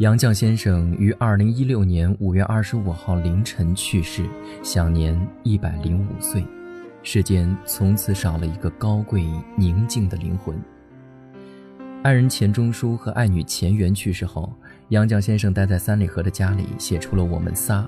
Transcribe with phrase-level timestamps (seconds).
[0.00, 4.24] 杨绛先生于二零一六年五月二十五号凌晨去世，
[4.62, 6.42] 享年一百零五岁。
[7.02, 9.28] 世间从此少了一个高贵
[9.58, 10.58] 宁静的灵魂。
[12.02, 14.50] 爱人钱钟书和爱女钱媛去世后，
[14.88, 17.82] 杨绛先生待在三里河的家里，写出了《我们仨》。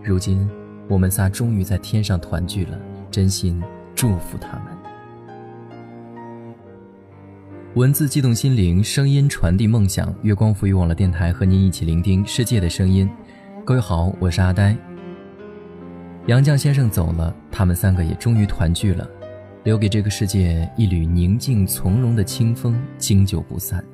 [0.00, 0.48] 如今，
[0.86, 2.78] 我们仨终于在天上团聚了，
[3.10, 3.60] 真心
[3.96, 4.77] 祝福他们。
[7.78, 10.12] 文字激动心灵，声音传递梦想。
[10.22, 13.08] 月光赋予网络电台和您一起聆听世界的声音。
[13.64, 14.76] 各位好，我是阿呆。
[16.26, 19.08] 杨绛先生走了，他们三个也终于团聚了。
[19.62, 23.84] 留给这个世界一缕宁静从容的清风，经久不散。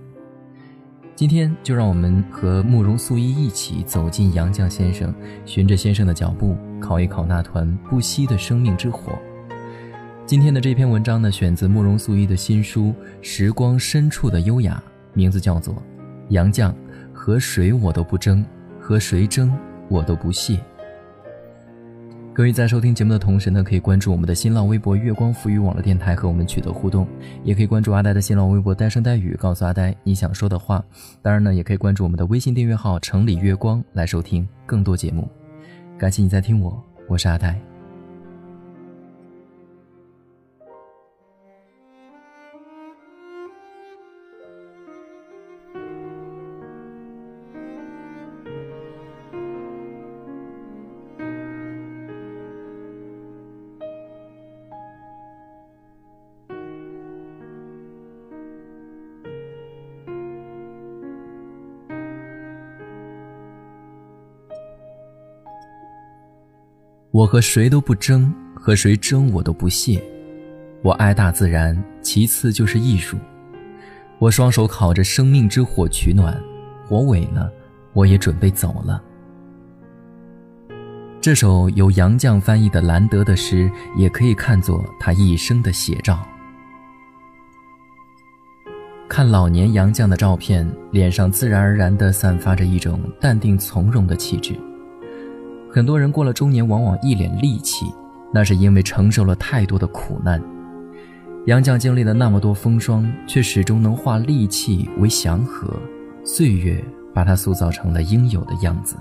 [1.14, 9.12] 今天就让我们和慕容素衣一起走进杨绛先生，循着先生的脚步，烤一烤那团不熄的生命之火。
[10.26, 12.84] 今天的这篇文章呢，选自慕容素一的新书
[13.20, 15.74] 《时光深处的优雅》，名字叫做
[16.30, 16.72] 《杨绛
[17.12, 18.42] 和谁我都不争，
[18.80, 19.54] 和谁争
[19.86, 20.54] 我都不屑》。
[22.32, 27.06] 各位在收听节目的同时呢，可以关注我们的新浪微博“月光浮语网络电台”和我们取得互动，
[27.44, 30.82] 也可以关注阿呆的新浪微博“呆声呆语”，告诉阿呆你想说的话。
[31.20, 35.28] 当然呢，也可以关注我们的微信订阅号“城里月光”来收听更多节目。
[35.98, 37.73] 感谢你在听我，我是阿呆。
[67.14, 70.02] 我和谁都不争，和谁争我都不屑。
[70.82, 73.16] 我爱大自然，其次就是艺术。
[74.18, 76.36] 我双手烤着生命之火取暖，
[76.84, 77.48] 火萎了，
[77.92, 79.00] 我也准备走了。
[81.20, 86.18] 这首由杨绛翻译的兰德的诗，也可以看作他一生的写照。
[89.08, 94.58] 看老年杨绛的照片，脸上自然而然地散发着一种淡定从容的气质。
[95.74, 97.92] 很多人过了中年，往往一脸戾气，
[98.32, 100.40] 那是因为承受了太多的苦难。
[101.46, 105.68] 杨绛经历了那么多风霜，却始终能化戾气为祥和，
[106.24, 106.80] 岁月
[107.12, 108.94] 把他塑造成了应有的样子。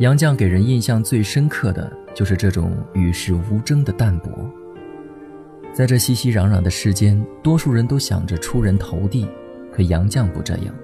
[0.00, 4.32] 杨绛给人印象最深刻的就是这种与世无争的淡泊。
[5.72, 9.24] 在这熙熙攘攘的世间，多数人都想着出人头地，
[9.72, 10.74] 可杨绛不这样。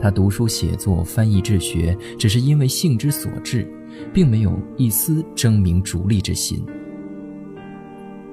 [0.00, 3.68] 他读书写作、翻译治学，只是因为性之所至，
[4.12, 6.64] 并没有一丝争名逐利之心。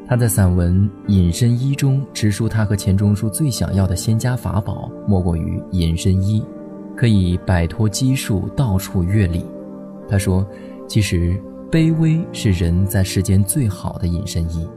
[0.08, 6.46] 他在散文《隐身衣》中直述，他和钱钟书最想要的仙家法宝，莫过于隐身衣，
[6.96, 9.44] 可以摆脱积数，到处阅历。
[10.08, 10.47] 他说
[10.88, 11.36] ：“其实
[11.72, 14.70] 卑微是人在世间最好的隐身衣。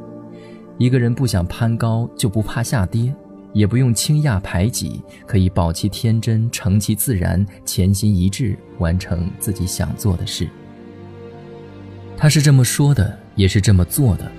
[0.78, 3.14] 一个人不想攀高，就不怕下跌。”
[3.52, 10.48] 也不用轻压排挤，可以保其天真，成其自然，潜心一致，完成自己想做的事。
[12.16, 14.30] 他是这么说的，也是这么做的。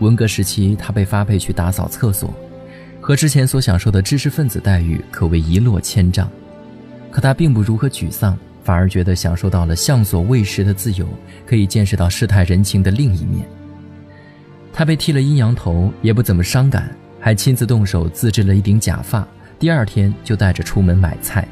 [0.00, 2.32] 文革时期，他被发配去打扫厕所，
[3.00, 6.30] 和之前所享受的知识分子待遇可谓一落千丈。
[7.10, 11.08] 可他并不如何沮丧，反而觉得享受到了向所未识的自由，
[11.44, 13.46] 可以见识到世态人情的另一面。
[14.72, 16.94] 他被剃了阴阳头，也不怎么伤感。
[17.20, 19.26] 还亲自动手自制了一顶假发，
[19.58, 21.46] 第二天就带着出门买菜。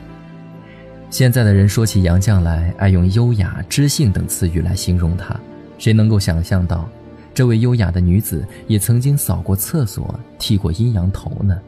[1.10, 5.38] 现在的人说起杨绛来，爱用优雅、知性等词语来形容她，
[5.78, 6.88] 谁能够想象到，
[7.32, 11.58] 这位优雅的女子也曾经扫过厕所、剃过阴阳头呢？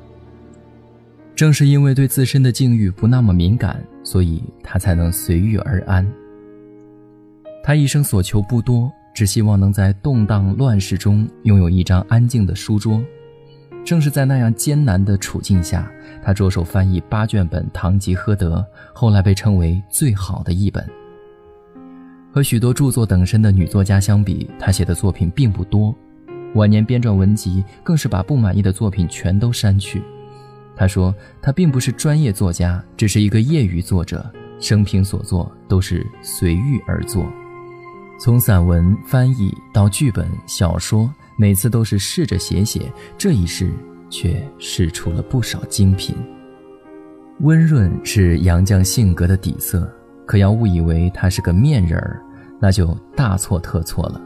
[1.35, 6.07] 正是因为对自身的境遇不那么敏感，所以她才能随遇而安。
[7.63, 13.03] 她一生所求不多，只希望能在动荡乱世中拥有一张安静的书桌。
[13.91, 15.91] 正是在那样艰难的处境下，
[16.23, 18.59] 他着手翻译八卷本《堂吉诃德》，
[18.95, 20.89] 后来被称为最好的一本。
[22.33, 25.93] 和许多著作等身的女作家相比，他写的作品并不多。
[26.55, 30.01] 晚年编撰文集，更是把不满意的作品全都删去。
[30.77, 34.25] 他说：“他并不是专业作家，只是一个业余作者，
[34.61, 37.27] 生平所作都是随遇而作，
[38.21, 43.73] 从散文翻译到剧本小说。”每次都是试着写写，这一试
[44.11, 46.15] 却试出了不少精品。
[47.41, 49.91] 温润是杨绛性格的底色，
[50.27, 52.21] 可要误以为他是个面人儿，
[52.61, 54.21] 那就大错特错了。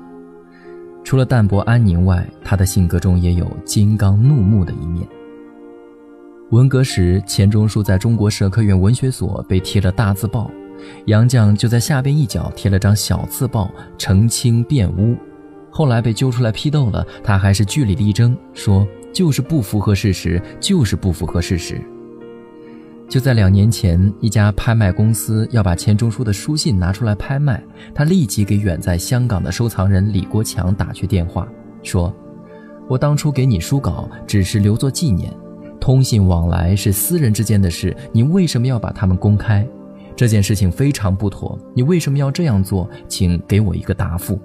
[1.04, 5.06] 除了淡泊安宁外，他的性格中也有金刚怒目的一面。
[6.50, 10.50] 文革时，钱钟书在中国社科院文学所被贴了大字报，
[11.04, 15.16] 杨绛就在下边一角贴了张小字报澄清辩污。
[15.76, 21.80] 后来被揪出来批斗了，他还是据理力争，说就是不符合事实，就是不符合事实。
[23.08, 27.60] 就在两年前，一家拍卖公司要把钱钟书的书信拿出来拍卖，
[27.92, 31.48] 他立即给远在香港的收藏人李国强打去电话，
[31.82, 32.14] 说
[32.88, 35.28] ：“我当初给你书稿只是留作纪念，
[35.80, 39.66] 通信往来是私人之间的事，你为什么要把它们公开？
[40.14, 42.88] 这件事情非常不妥，你为什么要这样做？
[43.08, 44.38] 请给我一个答复。”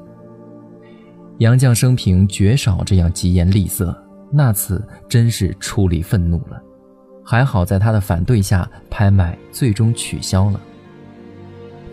[1.40, 3.96] 杨绛生平绝少这样疾言厉色，
[4.30, 6.62] 那次真是出离愤怒了。
[7.24, 10.60] 还好，在他的反对下，拍卖最终取消了。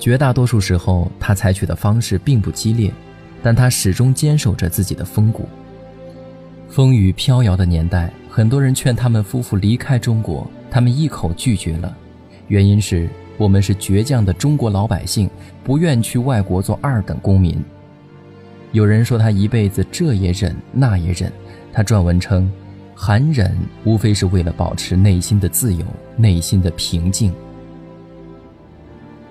[0.01, 2.93] 绝大多数时候，他采取的方式并不激烈，
[3.41, 5.49] 但他始终坚守着自己的风骨。
[6.69, 11.97] 风雨飘摇的年代，很多人劝他们夫妇离开中国，他们一口拒绝了。
[12.49, 13.09] 原因是
[13.39, 15.31] 我们是倔强的中国老百姓，
[15.63, 17.63] 不愿去外国做二等公民。
[18.73, 21.33] 有人说他一辈子这也忍那也忍，
[21.73, 22.51] 他撰文称。
[22.99, 23.55] 含忍
[23.85, 25.85] 无非是为了保持内心的自由、
[26.17, 27.31] 内心的平静。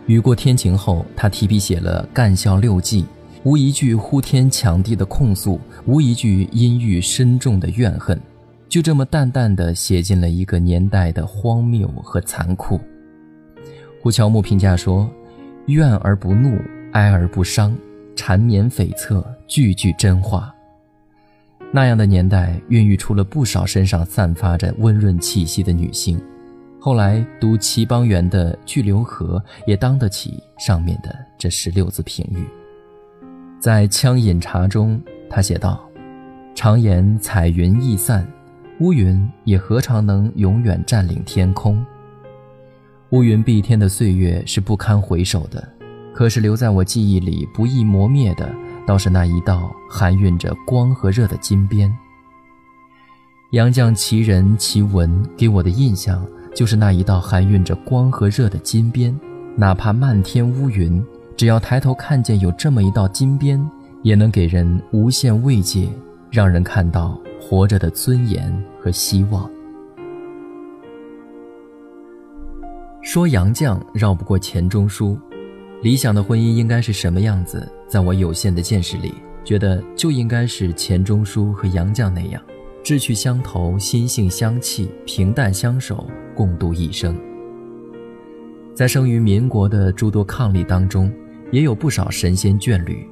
[0.06, 3.02] 雨过天晴后，他提笔写了《干校六记》，
[3.44, 8.22] 无一句呼天抢地的控诉，无一句阴郁深重的怨恨，
[8.70, 12.80] 就这么淡淡的写进了一个年代的荒谬和残酷。
[14.00, 15.10] 胡乔木评价说
[15.66, 16.56] ：“怨而不怒，
[16.92, 17.76] 哀而不伤，
[18.16, 20.54] 缠绵悱恻，句句真话。”
[21.72, 26.22] 那样的年代，孕育出了不少身上散发着温润气息的女性。
[26.80, 32.46] 后来读齐邦媛的《巨流河》，也当得起上面的这十六字评语。
[33.60, 35.84] 在《枪饮茶》中，他写道
[36.54, 38.26] ：“常言彩云易散，
[38.80, 41.84] 乌云也何尝能永远占领天空？
[43.10, 45.68] 乌云蔽天的岁月是不堪回首的，
[46.16, 48.50] 可是留在我记忆里不易磨灭的。”
[48.88, 51.92] 倒是那一道含蕴着光和热的金边。
[53.50, 56.24] 杨绛其人其文给我的印象
[56.54, 59.20] 就是那一道含蕴着光和热的金边，
[59.56, 61.04] 哪怕漫天乌云，
[61.36, 63.60] 只要抬头看见有这么一道金边，
[64.04, 65.90] 也能给人无限慰藉，
[66.30, 69.50] 让人看到活着的尊严和希望。
[73.02, 75.18] 说杨绛绕不过钱钟书。
[75.82, 77.68] 理想的婚姻应该是什么样子？
[77.88, 79.14] 在我有限的见识里，
[79.44, 82.42] 觉得就应该是钱钟书和杨绛那样，
[82.84, 87.16] 志趣相投，心性相契，平淡相守，共度一生。
[88.74, 91.12] 在生于民国的诸多伉俪当中，
[91.52, 93.08] 也有不少神仙眷侣，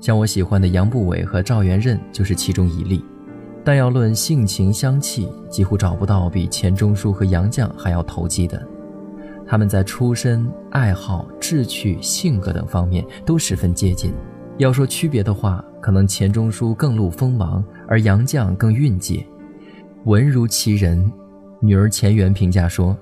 [0.00, 3.02] 像我喜欢的杨步伟和赵元任就是其中一例。
[3.64, 8.62] 但要论性情相契，几乎找不到比钱钟书和杨绛还要投机的。
[9.48, 14.12] 他们在出身、爱好、志趣、性格等方面都十分接近。
[14.58, 19.26] 要说区别的话，可能钱钟书更露锋芒，而杨绛更蕴藉，
[20.04, 21.10] 文如其人。
[21.60, 22.96] 女儿钱媛评价说：“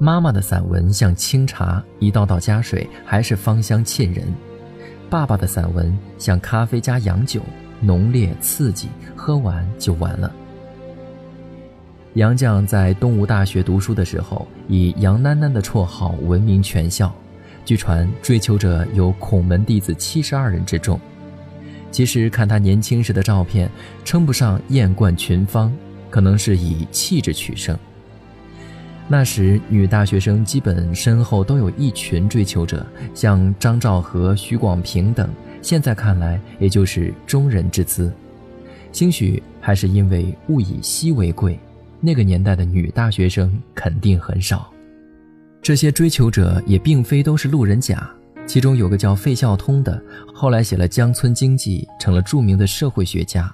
[0.00, 4.24] 妈妈的散文像清茶，一道道加水还是芳香沁人；
[5.10, 7.42] 爸爸的散文像咖啡加洋酒，
[7.80, 10.32] 浓烈刺激，喝完就完了。”
[12.16, 17.14] 杨绛在东吴大学读书的时候，以杨囡囡的绰号闻名全校。
[17.62, 20.98] 据传，追求者有孔门弟子七十二人之众。
[21.90, 23.70] 其实看他年轻时的照片，
[24.02, 25.70] 称不上艳冠群芳，
[26.08, 27.78] 可能是以气质取胜。
[29.08, 35.28] 那时女大学生基本身后都有一群追求者，像张兆和、许广平等。
[35.60, 38.10] 现在看来，也就是中人之姿。
[38.90, 41.58] 兴许还是因为物以稀为贵。
[42.00, 44.72] 那个年代的女大学生肯定很少，
[45.62, 48.08] 这些追求者也并非都是路人甲。
[48.46, 50.00] 其中有个叫费孝通的，
[50.32, 53.52] 后来写了《江村经济》，成了著名的社会学家。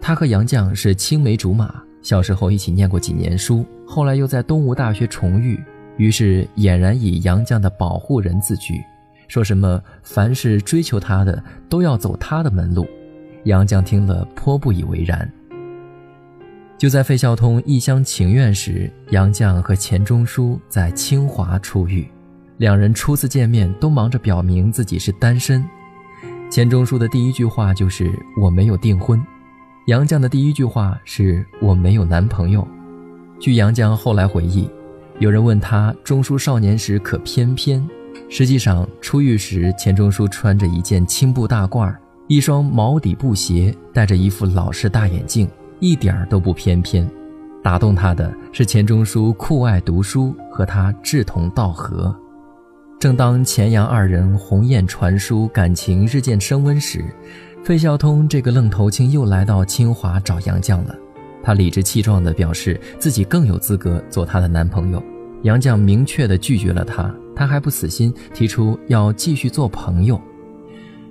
[0.00, 5.62] 他和杨绛是青梅竹马，小时候一起念过几年书，后来又在东吴大学重遇，
[5.98, 8.82] 于是俨然以杨绛的保护人自居，
[9.28, 12.86] 说什么凡是追求他的都要走他的门路。
[13.44, 15.30] 杨绛听了颇不以为然。
[16.78, 22.06] 就在费孝通一厢情愿时，杨绛和钱钟书在清华初遇。
[22.58, 25.64] 两人初次见面都忙着表明自己是单身。
[26.50, 29.22] 钱钟书的第一句话就是“我没有订婚”，
[29.88, 32.66] 杨绛的第一句话是“我没有男朋友”。
[33.40, 34.68] 据杨绛后来回忆，
[35.18, 37.86] 有人问他钟书少年时可翩翩，
[38.28, 41.94] 实际上初遇时钱钟书穿着一件青布大褂，
[42.28, 45.48] 一双毛底布鞋，戴着一副老式大眼镜。
[45.80, 47.08] 一点儿都不翩翩，
[47.62, 52.14] 打动他的是钱钟书酷爱读书，和他志同道合。
[52.98, 57.04] 正当钱杨二人鸿雁传书，感情日渐升温时，
[57.62, 60.96] 费孝通这个愣头青又来到清华找杨绛了。
[61.42, 65.02] 他理直气壮地表示自己更有资格做她的男朋友。
[65.42, 70.20] 杨绛明确地拒绝了他，他还不死心，提出要继续做朋友。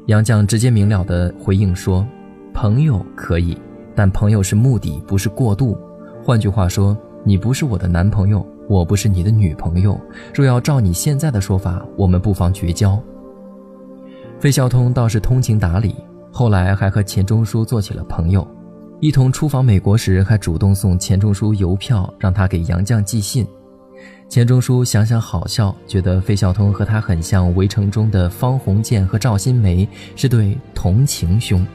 [0.07, 2.05] 杨绛直接明了地回应说
[2.53, 3.57] ：“朋友可以，
[3.95, 5.77] 但朋友是目的，不是过度。”
[6.23, 9.99] 换句话说，你不是我的男朋友，我不是你的女朋友。
[10.33, 13.01] 若要照你现在的说法，我们不妨绝交。
[14.39, 15.95] 费孝通倒是通情达理，
[16.31, 18.45] 后来还和钱钟书做起了朋友，
[18.99, 23.47] 一同出访美国时，还主动送钱钟书邮票，让他给杨绛寄信。
[24.27, 31.65] 钱钟书想想好笑，觉得费孝通和他很像《围城》中的方鸿渐和赵新梅，是对同情兄。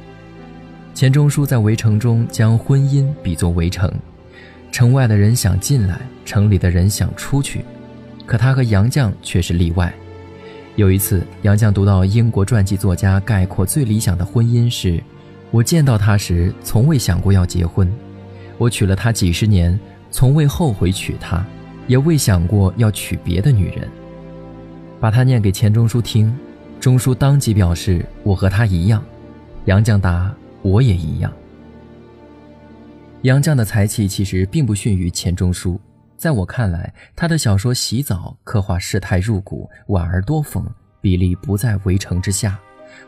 [0.94, 3.90] 钱钟书在《围城》中将婚姻比作围城。
[4.70, 7.64] 城外的人想进来，城里的人想出去，
[8.26, 9.92] 可他和杨绛却是例外。
[10.76, 15.02] 有一次，杨绛读到英国传记作家概括最理想的婚姻是：
[15.50, 17.88] 我见到他时，从未想过要结婚；
[18.59, 19.78] 我娶了她几十年，
[20.11, 21.44] 从未后悔娶她，
[21.87, 23.88] 也未想过要娶别的女人。
[25.00, 26.32] 把他念给钱钟书听，
[26.78, 29.02] 钟书当即表示：“我和他一样。”
[29.64, 30.32] 杨绛答
[30.62, 31.33] ：“我也一样。”
[33.23, 35.79] 杨绛的才气其实并不逊于钱钟书，
[36.17, 40.64] 在我看来，他的小说《洗澡》刻画世态入骨，婉而多讽，
[41.00, 42.59] 比例不在《围城》之下。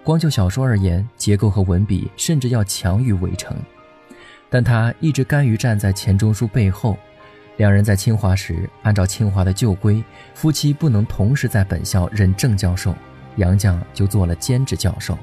[0.05, 3.57] 光就小说而言，结构和文笔甚至要强于《围城》。
[4.51, 6.97] 但他一直甘于站在钱钟书背后。
[7.59, 10.03] 两人在清华时，按照清华的旧规，
[10.35, 12.95] 夫妻不能同时在本校任正教授，
[13.37, 15.17] 杨绛就做了兼职教授。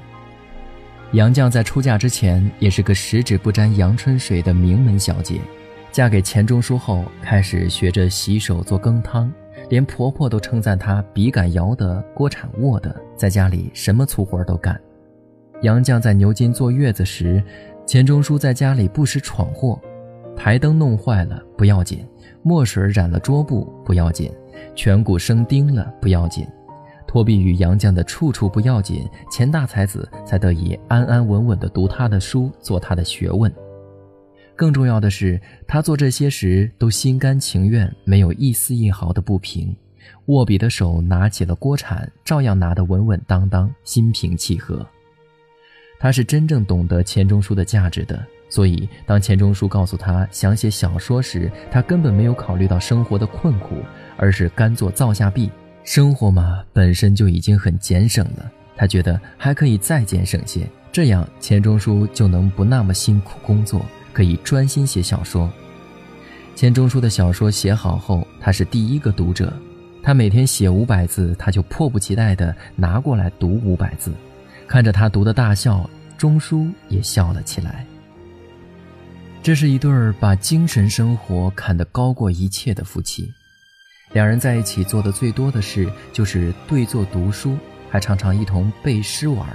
[1.12, 5.40] 杨绛在出嫁之前也是个十指不沾阳春水的名门小姐，
[5.90, 9.32] 嫁给钱钟书后开始学着洗手做羹汤，
[9.68, 14.80] 连婆婆都称赞她笔杆摇得锅铲握的，在家里什么粗活都干。
[15.62, 17.42] 杨绛在牛津坐月子时，
[17.84, 19.80] 钱钟书在家里不时闯祸，
[20.36, 22.06] 台灯弄坏了不要紧，
[22.42, 24.32] 墨水染了桌布不要紧，
[24.76, 26.46] 颧骨生钉了不要紧。
[27.10, 33.52] 托庇于杨绛的处处不要紧，钱大才子才得以安安稳稳地读他的书，做他的学问。
[34.54, 39.76] 更重要的是，他做这些时都心甘情愿，没有一丝一毫的不平。
[40.26, 44.86] 握笔的手拿起了锅铲，照样拿得稳稳当当，心平气和。
[45.98, 53.78] 他是真正懂得钱钟书的价值的，所以当钱钟书告诉他想写小说时，他根本没有考虑到生活的困苦，
[54.16, 55.50] 而是甘做灶下婢。
[55.84, 65.50] 生活嘛，本身就已经很俭省了，他觉得还可以再俭省些，这样钱钟书就能不那么辛苦工作，可以专心写小说。
[66.54, 69.52] 钱钟书的小说写好后，他是第一个读者，
[70.02, 74.12] 他每天写五百字，他就迫不及待地拿过来读五百字，
[74.68, 77.84] 看着他读的大笑，钟书也笑了起来。
[79.42, 83.32] 这是一对儿把精神生活看得高过一切的夫妻。
[84.12, 87.56] 两人在一起做的最多的事就是对坐读书，
[87.88, 89.48] 还常常一同背诗玩。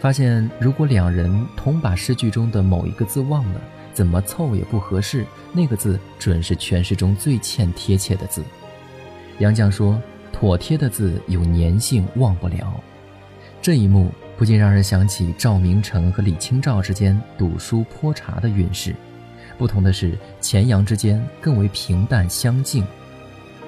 [0.00, 3.60] 发现如果两人同把诗句中的某一个字忘了，
[3.94, 8.42] 怎么凑也不合适，那个字准是全诗中最欠贴切的字。
[9.38, 10.00] 杨绛说
[10.32, 12.82] ：“妥帖的字有粘性，忘不了。”
[13.62, 18.92] 这一幕不禁让人想起赵明诚和李清照之间赌书泼茶的韵事。
[19.56, 22.84] 不同的是，钱杨之间更为平淡相敬。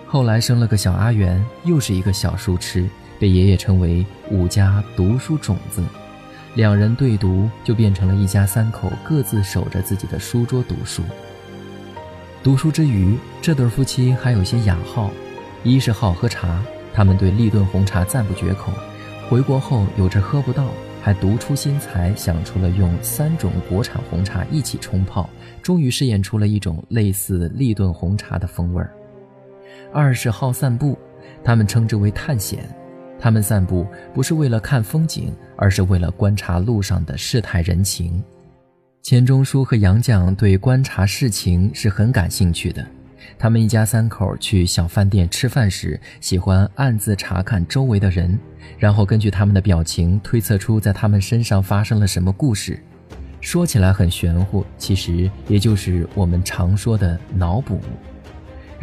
[0.06, 5.82] 后来生了个小阿元，又是一个小书痴，被爷爷称为“武家读书种子”。
[6.54, 11.02] 两人对读，就变成了一家三口各自守着自己的书桌读书。
[12.44, 15.10] 读书之余，这对夫妻还有些雅好：
[15.64, 18.70] 一是好喝茶，他们对立顿红茶赞不绝口；
[19.28, 20.68] 回国后有着喝不到，
[21.02, 25.28] 还独出心裁，想出了用三种国产红茶一起冲泡，
[25.60, 28.92] 终于试验出了一种类似立顿红茶的风味儿。
[29.94, 30.98] 二是好散步，
[31.44, 32.68] 他们称之为探险。
[33.16, 38.20] 他们散步不是为了看风景，而是为了观察路上的世态人情。
[39.02, 42.84] 钱钟书和杨绛对观察世情是很感兴趣的。
[43.38, 48.36] 他们一家三口去小饭店吃饭时，喜欢暗自查看周围的人，
[48.76, 52.82] 然后根据他们的表情推测出在他们身上发生了什么故事。
[53.40, 57.78] 说起来很玄乎，其实也就是我们常说的脑补。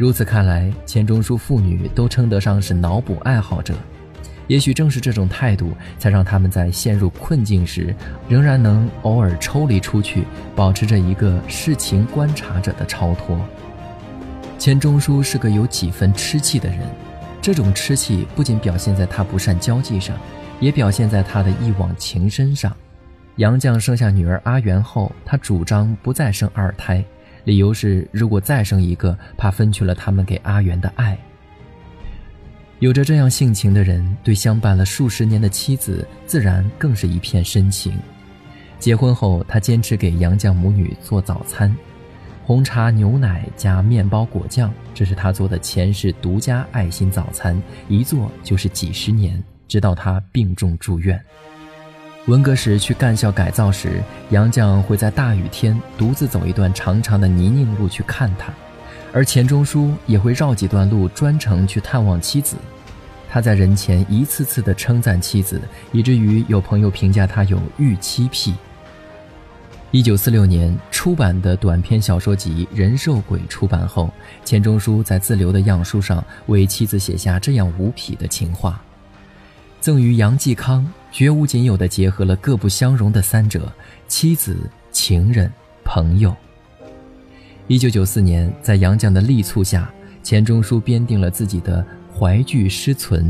[0.02, 3.72] 如此看来，钱钟书父女都称得上是脑补爱好者。
[4.48, 7.94] 也许正是这种态度，才让他们在陷入困境时，
[8.28, 10.24] 仍然能偶尔抽离出去，
[10.56, 13.38] 保持着一个视情观察者的超脱。
[14.58, 16.80] 钱钟书是个有几分痴气的人，
[17.40, 20.16] 这种痴气不仅表现在他不善交际上，
[20.58, 22.76] 也表现在他的一往情深上。
[23.36, 27.04] 杨绛生下女儿阿元后，他主张不再生二胎，
[27.44, 31.18] 理由是如果再生一个，怕分去了他们给阿元的爱。
[32.78, 37.92] 有着这样性情的人，对相伴了数十年的妻子，自然更是一片深情。
[38.78, 41.72] 结婚后，他坚持给杨绛母女做早餐，
[42.44, 51.20] 红茶、牛奶加面包、果酱，这是他做的前世独家爱心早餐，一做就是几十年，直到他病重住院。
[52.26, 54.00] 文革时去干校改造时，
[54.30, 58.52] 杨绛会在大雨天独自走一段长长的泥泞路去看他。
[59.12, 62.54] 而钱钟书也会绕几段路专程去探望妻子，
[63.28, 65.60] 他在人前一次次地称赞妻子，
[65.90, 68.54] 以至于有朋友评价他有御妻癖。
[69.90, 74.08] 一九四六年出版的短篇小说集《人兽鬼》出版后，
[74.44, 78.80] 钱钟书在自留的样书上为妻子写下这样无匹的情话，
[79.80, 83.70] 赠与杨继康，绝无仅有的结合了各不相容的三者：
[84.08, 84.56] 妻子、
[84.90, 85.52] 情人、
[85.84, 86.34] 朋友。
[87.68, 89.92] 一九九四年，在杨绛的力促下，
[90.22, 91.86] 钱钟书编定了自己的
[92.18, 93.26] 《怀剧诗存》。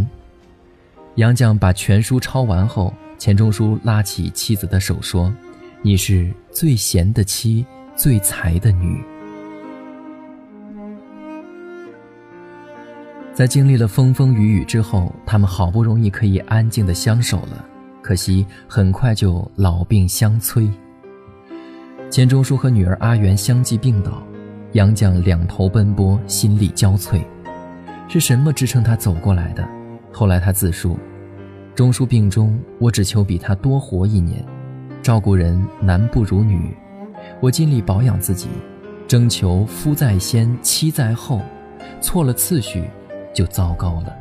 [1.17, 5.35] 杨绛把全书抄完后，钱钟书拉起妻子的手说
[5.83, 9.03] ：“你是最贤的妻，最才的女。”
[13.35, 17.65] 在经历了风风雨雨之后，他们好不容易可以安静的相守了，
[18.03, 20.69] 可惜很快就老病相催。
[22.11, 24.23] 钱钟书和女儿阿元相继病倒，
[24.73, 27.23] 杨绛两头奔波，心力交瘁。
[28.09, 29.67] 是什么支撑他走过来的？
[30.13, 30.99] 后来他自述
[31.75, 34.45] ：“钟书病中，我只求比他多活一年。
[35.03, 36.77] 照顾人男不如女，
[37.41, 38.49] 我尽力保养自己，
[39.09, 41.41] 征求夫在先，妻在后，
[42.01, 42.85] 错了次序，
[43.33, 44.15] 就糟糕了。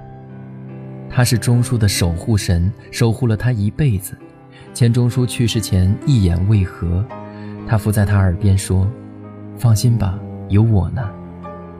[1.11, 4.17] 他是钟书的守护神，守护了他一辈子。
[4.73, 7.05] 钱钟书去世前一言未合。”
[7.67, 8.89] 他伏在他耳边说
[9.57, 10.17] ：“放心吧，
[10.49, 11.09] 有我呢。”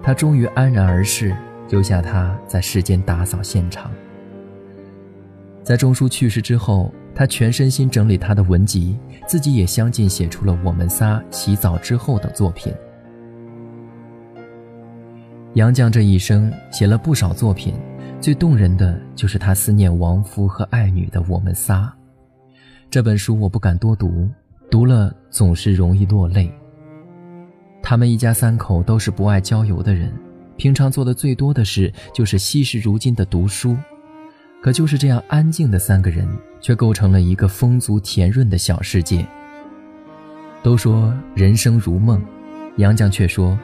[0.03, 1.35] 他终于安然而逝，
[1.69, 3.89] 留下他在世间打扫现场。
[5.63, 12.73] 在钟书去世之后，他全身心整理他的文集，自己也相继写出了《我们仨洗澡之后》的作品。
[15.53, 17.75] 杨绛这一生写了不少作品，
[18.21, 21.91] 最动人的就是他思念亡夫和爱女的《我们仨》。
[22.87, 24.29] 这本书我不敢多读。
[24.69, 26.49] 读了总是容易落泪。
[27.83, 30.13] 他们一家三口都是不爱郊游的人，
[30.55, 33.75] 平常做的最多的事就是惜时如金的读书。
[34.61, 36.25] 可就是这样安静的三个人，
[36.61, 39.25] 却构成了一个丰足甜润的小世界。
[40.63, 42.23] 都说人生如梦，
[42.77, 43.59] 杨绛却说：“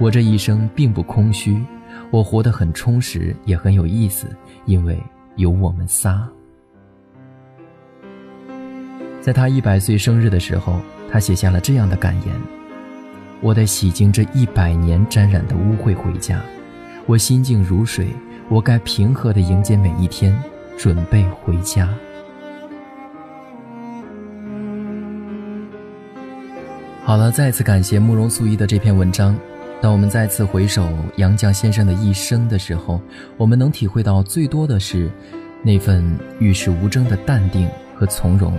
[0.00, 1.62] 我这一生并不空虚，
[2.10, 4.26] 我活得很充实，也很有意思，
[4.64, 4.98] 因为
[5.36, 6.28] 有我们仨。”
[9.20, 12.34] 在他一百岁生日的时候，他写下了这样的感言
[13.42, 16.40] ：“我得洗净这一百年沾染的污秽回家，
[17.04, 18.08] 我心静如水，
[18.48, 20.34] 我该平和地迎接每一天，
[20.78, 21.88] 准备回家。”
[27.04, 29.36] 好了，再次感谢慕容素一的这篇文章。
[29.80, 33.00] 当我们再次回首杨绛先生的一生的时候，
[33.36, 35.08] 我们能体会到最多的是
[35.62, 36.04] 那份
[36.40, 38.52] 与世无争的淡定和从容。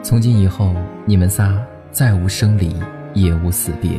[0.00, 0.74] 从今以后，
[1.04, 2.74] 你们仨再无生离，
[3.14, 3.90] 也无死别。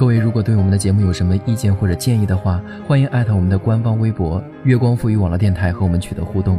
[0.00, 2.58] 各位，如果对我们的节目有什么意见或者建议的话，
[2.88, 6.58] 欢迎艾特我们的官方微博“月光赋予网络电台”和我们取得互动，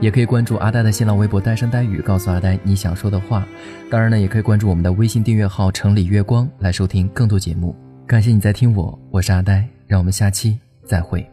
[0.00, 3.46] 也可以关注阿呆的新浪微博“呆声呆语”，告诉阿呆你想说的话。
[3.88, 7.76] 当然呢，也可以关注我们的微信订阅号“城里月光”来收听更多节目。
[8.08, 11.29] 感谢你在听我，我是阿呆，让我们下期再会。